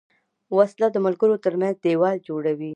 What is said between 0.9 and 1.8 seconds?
د ملګرو تر منځ